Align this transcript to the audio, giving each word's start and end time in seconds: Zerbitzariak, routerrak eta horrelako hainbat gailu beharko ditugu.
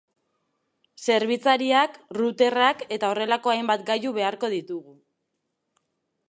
Zerbitzariak, 1.07 1.99
routerrak 2.19 2.81
eta 2.97 3.11
horrelako 3.11 3.53
hainbat 3.55 3.85
gailu 3.91 4.15
beharko 4.17 4.51
ditugu. 4.57 4.97